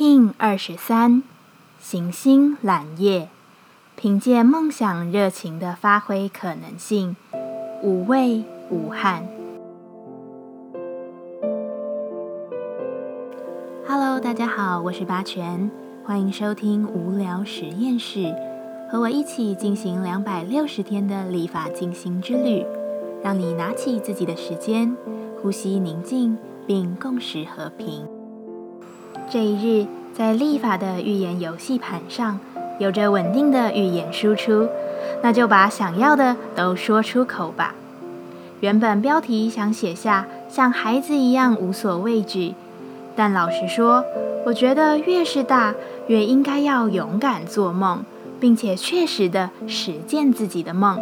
[0.00, 1.22] King 二十三，
[1.78, 3.28] 行星揽夜，
[3.96, 7.16] 凭借梦想热情的发挥可能性，
[7.82, 9.28] 无畏无憾。
[13.86, 15.70] Hello，大家好，我是八全，
[16.02, 18.34] 欢迎收听无聊实验室，
[18.90, 22.64] 和我一起进行两百六十天的立法进行之旅，
[23.22, 24.96] 让你拿起自己的时间，
[25.42, 28.08] 呼吸宁静，并共识和平。
[29.32, 32.40] 这一日，在立法的预言游戏盘上，
[32.80, 34.68] 有着稳定的预言输出，
[35.22, 37.76] 那就把想要的都说出口吧。
[38.58, 42.54] 原本标题想写下像孩子一样无所畏惧，
[43.14, 44.04] 但老实说，
[44.44, 45.76] 我觉得越是大，
[46.08, 48.04] 越应该要勇敢做梦，
[48.40, 51.00] 并且确实的实践自己的梦。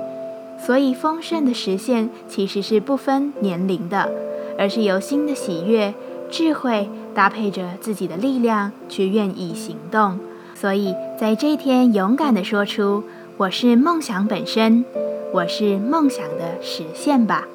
[0.60, 4.12] 所以丰盛的实现其实是不分年龄的，
[4.59, 5.95] 而是由心的喜悦。
[6.30, 10.18] 智慧搭配着自己的力量去愿意行动，
[10.54, 13.04] 所以在这一天勇敢地说出
[13.38, 14.84] ：“我是梦想本身，
[15.32, 17.46] 我是梦想的实现吧。”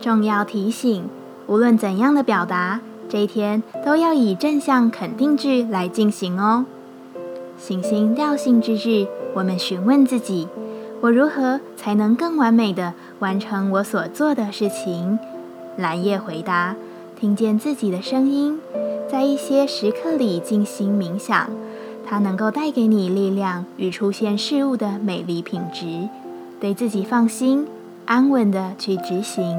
[0.00, 1.04] 重要提醒：
[1.46, 6.64] 无论怎样的表达，这一天都要以正向肯定句来进行哦。
[7.58, 10.48] 行星调性之日，我们询问自己：
[11.00, 15.18] 我如何才能更完美地完成我所做的事情？
[15.76, 16.74] 蓝叶回答。
[17.22, 18.58] 听见自己的声音，
[19.08, 21.48] 在一些时刻里进行冥想，
[22.04, 26.08] 它能够带给你力量与出现事物的美丽品质。
[26.60, 27.68] 对自己放心，
[28.06, 29.56] 安稳的去执行。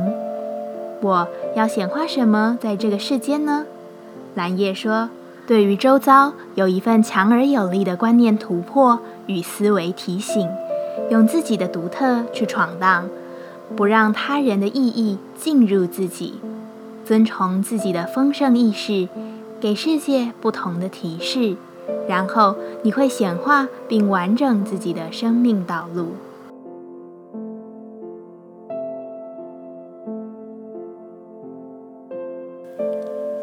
[0.99, 1.25] 我
[1.55, 3.65] 要显化什么在这个世间呢？
[4.35, 5.09] 蓝叶说
[5.47, 10.49] ：“对于周遭有一份强而有力的观念突破与思维提醒，
[11.09, 13.07] 用自己的独特去闯荡，
[13.77, 16.33] 不让他人的意义进入自己。”
[17.13, 19.07] 遵从自己的丰盛意识，
[19.61, 21.55] 给世界不同的提示，
[22.09, 26.07] 然后你会显化并完整自己的生命道路。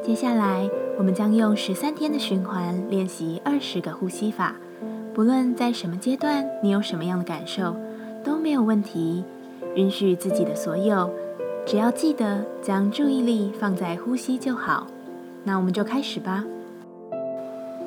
[0.03, 4.57] 接下来，我们将用十三天的循环练习二十个呼吸法。
[5.15, 7.77] 不论在什么阶段，你有什么样的感受，
[8.25, 9.23] 都没有问题。
[9.77, 11.09] 允许自己的所有。
[11.67, 14.87] 只要记得将注意力放在呼吸就好，
[15.45, 16.45] 那我们就开始吧。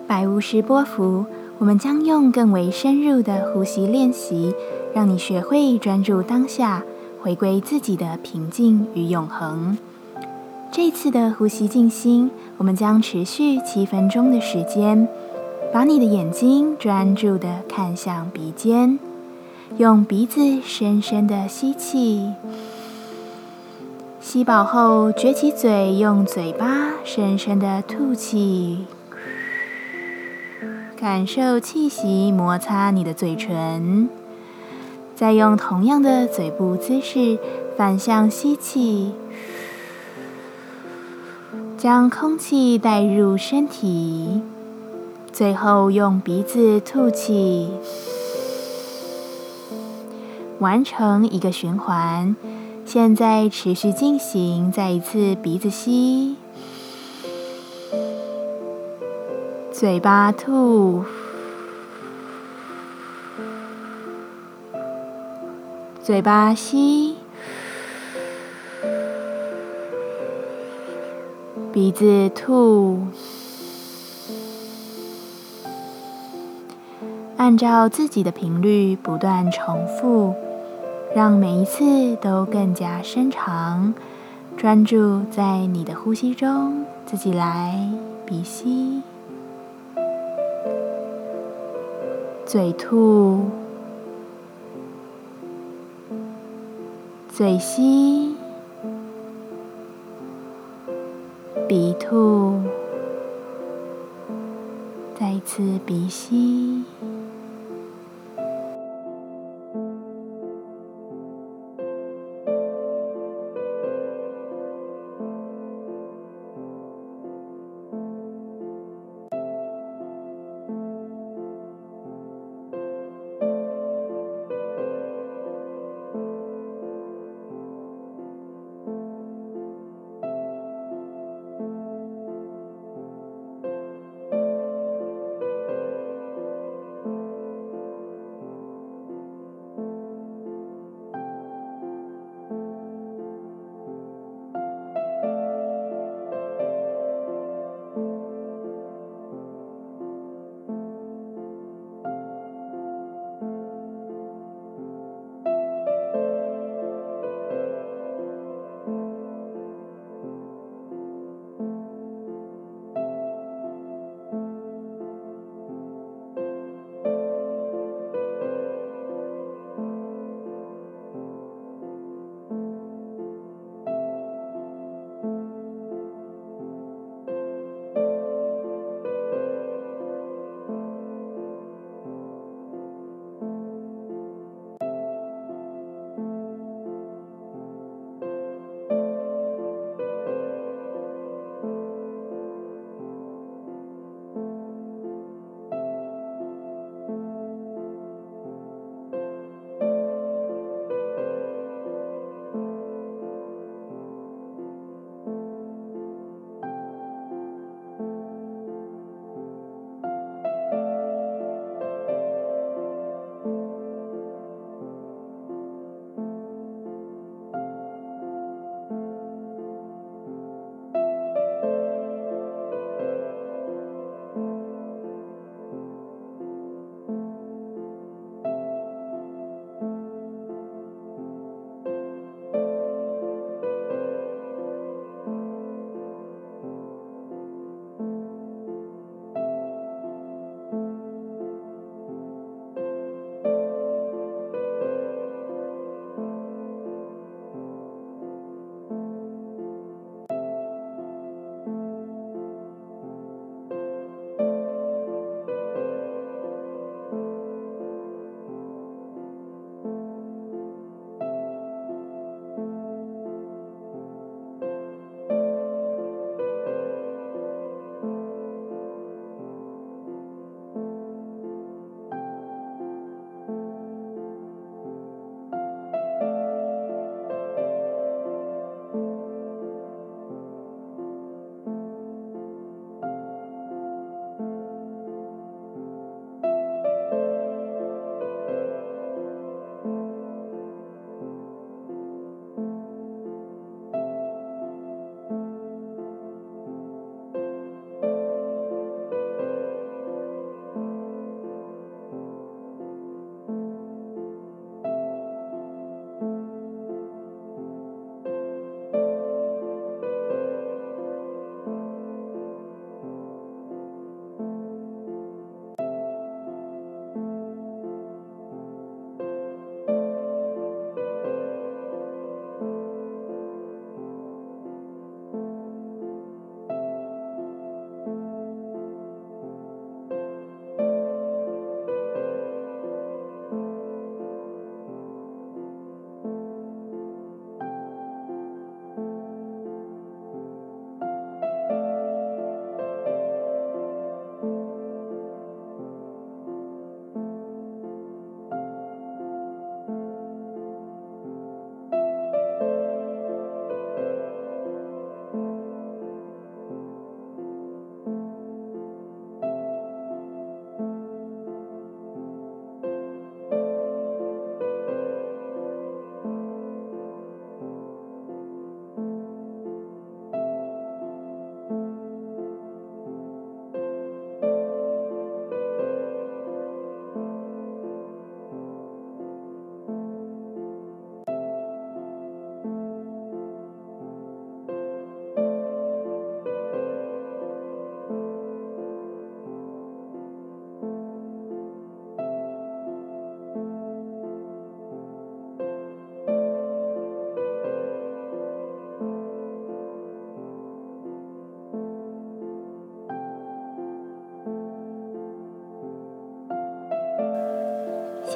[0.07, 1.25] 百无时波幅，
[1.57, 4.53] 我们将用更为深入的呼吸练习，
[4.93, 6.83] 让你学会专注当下，
[7.21, 9.77] 回归自己的平静与永恒。
[10.71, 15.07] 这次的呼吸静心，我们将持续七分钟的时间。
[15.71, 18.99] 把你的眼睛专注的看向鼻尖，
[19.77, 22.31] 用鼻子深深的吸气。
[24.23, 28.85] 吸饱后，撅起嘴，用嘴巴深深的吐气，
[30.97, 34.07] 感受气息摩擦你的嘴唇。
[35.13, 37.37] 再用同样的嘴部姿势
[37.75, 39.11] 反向吸气，
[41.77, 44.41] 将空气带入身体。
[45.33, 47.69] 最后用鼻子吐气，
[50.59, 52.33] 完成一个循环。
[52.93, 56.35] 现在持续进行，再一次鼻子吸，
[59.71, 61.03] 嘴巴吐，
[66.03, 67.15] 嘴巴吸，
[71.71, 72.99] 鼻子吐，
[77.37, 80.35] 按照自己的频率不断重复。
[81.15, 83.93] 让每一次都更加深长，
[84.57, 87.87] 专注在你的呼吸中，自己来
[88.25, 89.03] 鼻吸，
[92.47, 93.45] 嘴吐，
[97.31, 98.35] 嘴吸，
[101.67, 102.59] 鼻吐，
[105.19, 106.52] 再一次鼻吸。